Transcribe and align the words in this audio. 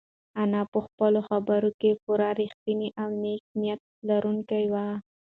انا 0.41 0.61
په 0.71 0.79
خپلو 0.85 1.19
خبرو 1.29 1.69
کې 1.79 1.91
پوره 2.03 2.29
رښتینې 2.39 2.89
او 3.01 3.09
نېک 3.21 3.43
نیت 3.61 3.81
لرونکې 4.09 4.63
وه. 4.73 4.85